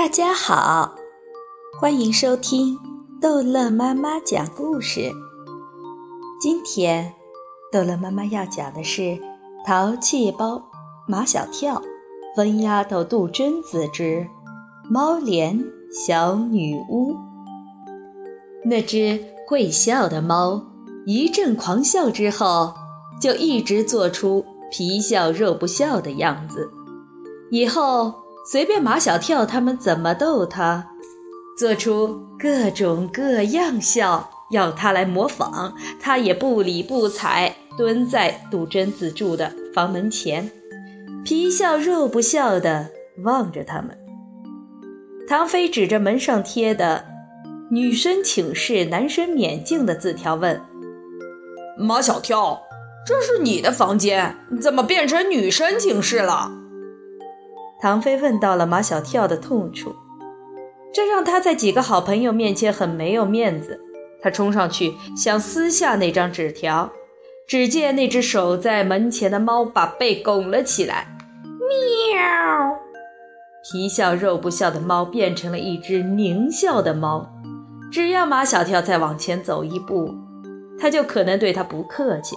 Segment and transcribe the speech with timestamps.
[0.00, 0.94] 大家好，
[1.78, 2.78] 欢迎收听
[3.20, 5.12] 逗乐妈妈讲故事。
[6.40, 7.12] 今天，
[7.70, 9.02] 逗乐妈妈要讲的是
[9.66, 10.62] 《淘气包
[11.06, 11.74] 马小跳》，
[12.34, 14.26] 疯丫头杜鹃子之
[14.88, 17.14] 猫脸小女巫。
[18.64, 20.64] 那只会笑的猫
[21.04, 22.72] 一阵狂笑之后，
[23.20, 26.70] 就一直做出皮笑肉不笑的样子。
[27.50, 30.88] 以后随便马小跳他们怎么逗他，
[31.56, 40.50] 做出各种各样笑，要他来模仿，他也不理不睬，蹲在杜真子住的房门前，
[41.24, 42.88] 皮笑肉不笑的
[43.22, 43.96] 望着他们。
[45.28, 47.04] 唐飞指着门上贴的
[47.70, 50.60] “女生请示，男生免进”的字条问
[51.78, 52.60] ：“马小跳，
[53.06, 56.50] 这是你的房间，怎么变成女生寝室了？”
[57.80, 59.94] 唐飞问到了马小跳的痛处，
[60.92, 63.80] 这让他在几个好朋友面前很没有面子。
[64.22, 66.92] 他冲上去想撕下那张纸条，
[67.48, 71.06] 只见那只守在门前的猫把背拱了起来，
[71.42, 72.78] 喵！
[73.62, 77.26] 皮笑肉不笑的猫变成了一只狞笑的猫。
[77.90, 80.14] 只要马小跳再往前走一步，
[80.78, 82.36] 他就可能对他不客气。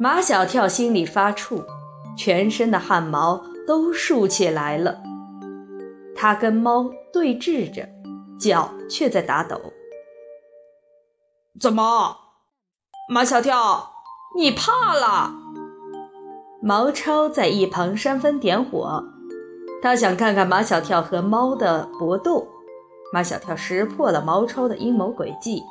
[0.00, 1.64] 马小跳心里发怵，
[2.16, 3.40] 全身的汗毛。
[3.68, 5.02] 都竖起来了，
[6.16, 7.86] 他跟猫对峙着，
[8.40, 9.60] 脚却在打抖。
[11.60, 12.16] 怎么，
[13.10, 13.92] 马小跳，
[14.34, 15.34] 你怕了？
[16.62, 19.04] 毛超在一旁煽风点火，
[19.82, 22.48] 他想看看马小跳和猫的搏斗。
[23.12, 25.62] 马小跳识破了毛超的阴谋诡计，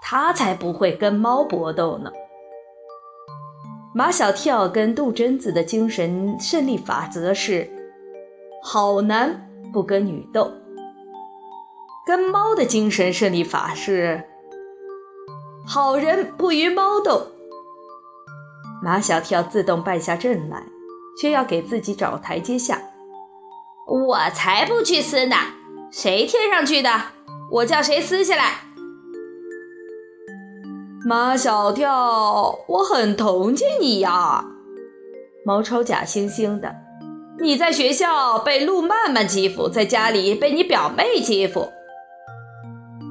[0.00, 2.10] 他才不会跟猫搏斗呢。
[3.94, 7.70] 马小跳跟杜真子的精神胜利法则是：
[8.62, 10.50] 好男不跟女斗。
[12.06, 14.24] 跟猫的精神胜利法是：
[15.66, 17.26] 好人不与猫斗。
[18.82, 20.62] 马小跳自动败下阵来，
[21.20, 22.80] 却要给自己找台阶下。
[23.86, 25.36] 我才不去撕呢！
[25.90, 26.90] 谁贴上去的？
[27.50, 28.71] 我叫谁撕下来？
[31.04, 34.44] 马小跳，我很同情你呀！
[35.44, 36.72] 毛超假惺惺的，
[37.40, 41.68] 你在学校被陆曼曼欺负，在家里被你表妹欺负。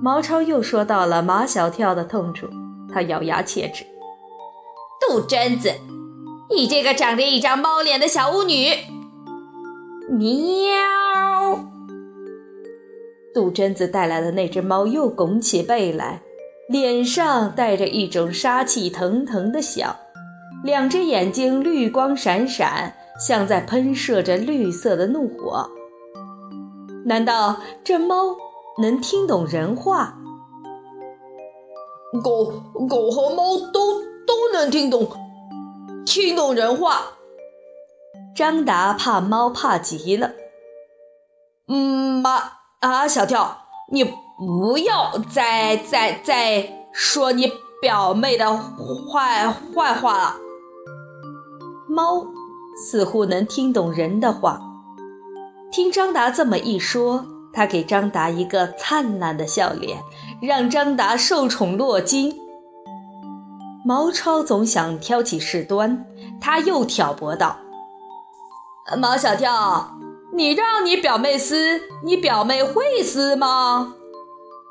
[0.00, 2.46] 毛超又说到了马小跳的痛处，
[2.92, 3.84] 他咬牙切齿
[5.08, 5.72] ：“杜真子，
[6.48, 8.68] 你这个长着一张猫脸的小巫女！”
[10.08, 11.58] 喵！
[13.34, 16.22] 杜真子带来的那只猫又拱起背来。
[16.70, 19.96] 脸上带着一种杀气腾腾的笑，
[20.62, 25.68] 两只眼睛绿光闪闪，像在喷射着绿色的怒火。
[27.06, 28.36] 难道这猫
[28.80, 30.16] 能听懂人话？
[32.22, 32.52] 狗
[32.88, 35.08] 狗和猫都都能听懂，
[36.06, 37.02] 听懂人话。
[38.32, 40.30] 张达怕猫怕极了。
[41.66, 43.58] 嗯，马啊，小跳，
[43.90, 44.14] 你。
[44.40, 47.52] 不要再再再说你
[47.82, 50.36] 表妹的坏坏话了。
[51.86, 52.24] 猫
[52.74, 54.58] 似乎能听懂人的话，
[55.70, 60.02] 听张达这么一说，他给张达一个灿烂的笑脸，
[60.40, 62.34] 让张达受宠若惊。
[63.84, 66.06] 毛超总想挑起事端，
[66.40, 67.58] 他又挑拨道
[68.96, 69.98] ：“毛小跳，
[70.32, 73.96] 你让你表妹撕，你表妹会撕吗？”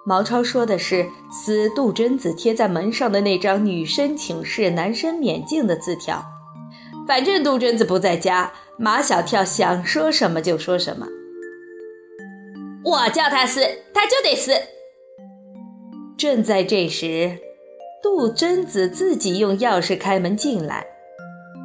[0.10, 6.26] 毛超说的是撕杜真子贴在门上的那张“女生请示，男生免进”的字条。
[7.08, 11.06] 反正杜真子不在家，马小跳想说什么就说什么。
[12.84, 13.62] 我叫他撕，
[13.94, 14.54] 他就得撕。
[16.18, 17.38] 正在这时，
[18.02, 20.88] 杜真子自己用钥匙开门进来。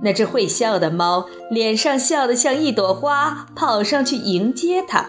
[0.03, 5.09] 那只会笑的猫脸上笑得像一朵花，跑上去迎接他。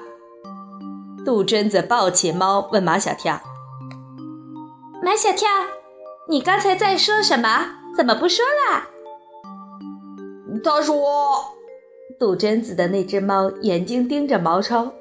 [1.26, 3.42] 杜鹃子抱起猫，问马小跳
[5.04, 5.50] ：“马小跳，
[6.30, 7.66] 你刚才在说什么？
[7.98, 8.84] 怎么不说了？”
[10.64, 10.96] 他说
[12.20, 14.94] ：“杜鹃子的那只猫眼睛盯着毛超。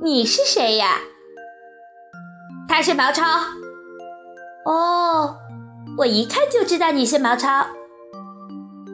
[0.00, 0.98] 你是谁呀？”
[2.68, 3.24] 他是毛超。
[4.64, 5.36] 哦，
[5.98, 7.66] 我一看就知道你是毛超。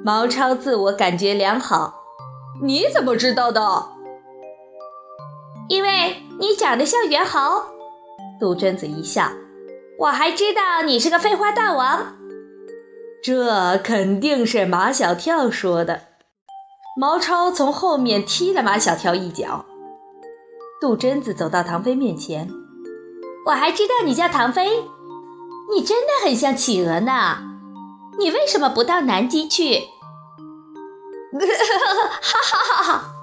[0.03, 2.03] 毛超自我感觉良好。
[2.63, 4.00] 你怎么知道的？
[5.71, 7.39] 因为你长得像猿猴，
[8.41, 9.31] 杜鹃子一笑，
[10.01, 12.17] 我还知道你是个废话大王。
[13.23, 16.09] 这肯定是马小跳说的。
[16.99, 19.65] 毛超从后面踢了马小跳一脚，
[20.81, 22.51] 杜真子走到唐飞面前，
[23.47, 24.83] 我还知道你叫唐飞，
[25.73, 27.39] 你真的很像企鹅呢。
[28.19, 29.79] 你为什么不到南极去？
[31.33, 33.15] 哈哈哈哈哈哈！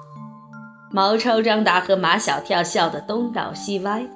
[0.90, 4.06] 毛超、张达和马小跳笑得东倒西歪，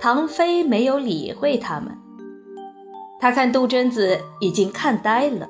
[0.00, 1.96] 唐飞没有理会他们。
[3.20, 5.48] 他看杜真子已经看呆了，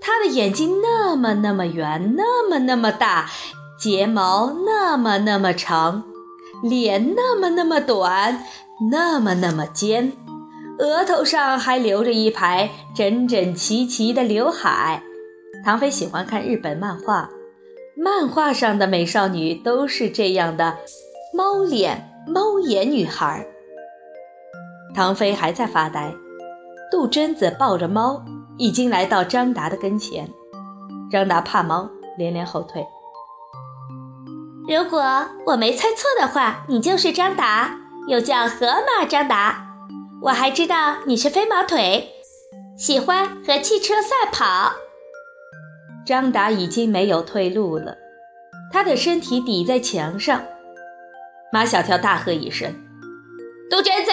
[0.00, 3.28] 他的眼睛那么那么圆，那么那么大，
[3.78, 6.04] 睫毛那么那么长，
[6.62, 8.44] 脸那么那么短，
[8.90, 10.12] 那么那么尖，
[10.78, 15.02] 额头上还留着一排整整齐齐的刘海。
[15.64, 17.28] 唐飞喜欢看日本漫画。
[17.96, 20.78] 漫画上的美少女都是这样的，
[21.34, 23.46] 猫脸、猫眼女孩。
[24.94, 26.14] 唐飞还在发呆，
[26.90, 28.24] 杜真子抱着猫，
[28.58, 30.28] 已经来到张达的跟前。
[31.10, 32.86] 张达怕猫，连连后退。
[34.68, 35.02] 如果
[35.46, 37.78] 我没猜错的话，你就是张达，
[38.08, 39.66] 又叫河马张达。
[40.22, 42.10] 我还知道你是飞毛腿，
[42.76, 44.72] 喜欢和汽车赛跑。
[46.04, 47.96] 张达已经没有退路了，
[48.72, 50.42] 他的身体抵在墙上。
[51.52, 52.74] 马小跳大喝一声
[53.70, 54.10] ：“杜真子，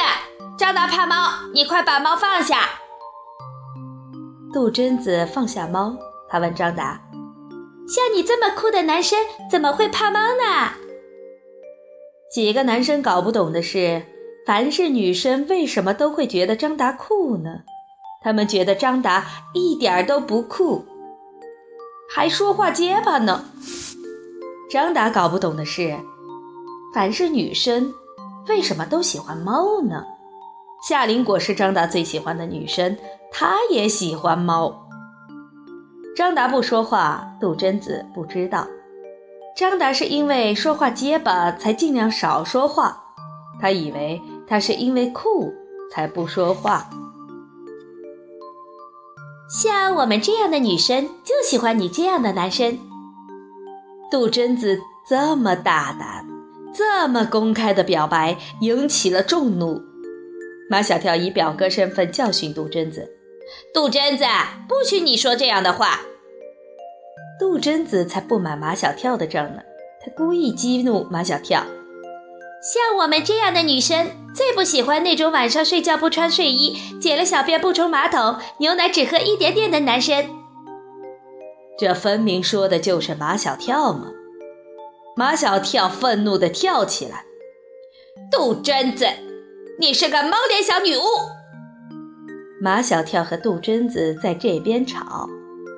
[0.58, 1.16] 张达怕猫，
[1.54, 2.70] 你快把猫放下！”
[4.54, 5.96] 杜真子放下猫，
[6.30, 7.02] 他问张达
[7.88, 9.18] ：“像你这么酷的男生，
[9.50, 10.74] 怎么会怕猫呢？”
[12.32, 14.04] 几个男生搞不懂的是，
[14.46, 17.62] 凡是女生为什么都会觉得张达酷呢？
[18.22, 20.86] 他们觉得张达一点都不酷。
[22.12, 23.46] 还说话结巴呢。
[24.70, 25.96] 张达搞不懂的是，
[26.94, 27.94] 凡是女生，
[28.48, 30.04] 为什么都喜欢猫呢？
[30.88, 32.98] 夏林果是张达最喜欢的女生，
[33.32, 34.88] 她也喜欢猫。
[36.16, 38.68] 张达不说话，杜真子不知道，
[39.56, 43.04] 张达是因为说话结巴才尽量少说话，
[43.62, 45.54] 他以为他是因为酷
[45.92, 46.90] 才不说话。
[49.50, 52.78] 像我们这样的女生就喜欢你这样的男生。
[54.12, 56.24] 杜真子这么大胆，
[56.72, 59.82] 这么公开的表白，引起了众怒。
[60.70, 63.10] 马小跳以表哥身份教训杜真子
[63.74, 64.24] ：“杜真子，
[64.68, 66.00] 不许你说这样的话。”
[67.40, 69.62] 杜真子才不买马小跳的账呢，
[70.06, 71.64] 他故意激怒马小跳。
[72.62, 80.26] 像我们这样的女生，最不喜欢那种晚上睡觉不穿睡衣、解了小便不冲马桶、牛奶只喝一点点的男生。
[81.78, 84.08] 这分明说的就是马小跳嘛！
[85.16, 87.24] 马小跳愤怒地跳起来
[88.30, 89.08] ：“杜真子，
[89.80, 91.02] 你是个猫脸小女巫！”
[92.62, 95.30] 马小跳和杜真子在这边吵，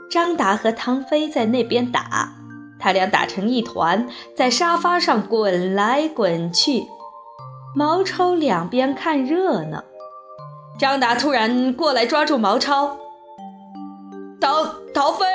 [0.10, 2.34] 张达和汤飞在那边打。
[2.82, 6.88] 他俩打成一团，在沙发上滚来滚去。
[7.76, 9.84] 毛超两边看热闹。
[10.80, 12.98] 张达突然过来抓住毛超。
[14.42, 15.26] 陶陶飞，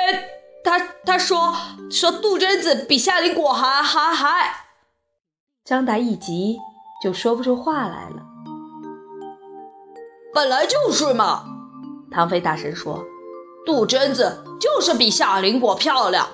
[0.63, 1.55] 他他说
[1.89, 4.65] 说杜真子比夏林果还还还。
[5.63, 6.59] 张达一急
[7.01, 8.23] 就说不出话来了。
[10.33, 11.45] 本来就是嘛，
[12.11, 13.03] 唐飞大声说，
[13.65, 16.27] 杜真子就是比夏林果漂亮。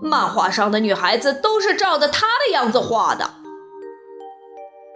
[0.00, 3.30] 漫画上的女孩子都是照着她的样子画的。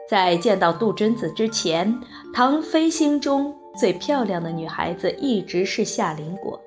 [0.09, 2.01] 在见到杜真子之前，
[2.35, 6.61] 唐飞心中最漂亮的女孩子一直是夏林果。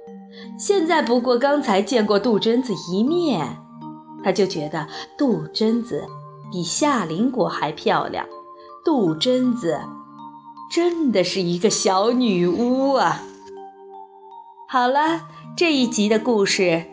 [0.58, 3.58] 现在不过刚才见过杜真子一面，
[4.24, 4.88] 他就觉得
[5.18, 6.06] 杜真子
[6.52, 8.25] 比夏林果还漂亮。
[8.86, 9.80] 杜真子
[10.72, 13.24] 真的是一个小女巫啊！
[14.68, 16.93] 好了，这一集的故事。